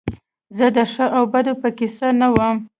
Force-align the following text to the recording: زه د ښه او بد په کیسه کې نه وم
زه 0.57 0.67
د 0.75 0.77
ښه 0.93 1.05
او 1.17 1.23
بد 1.33 1.47
په 1.61 1.69
کیسه 1.77 2.07
کې 2.09 2.17
نه 2.19 2.27
وم 2.35 2.55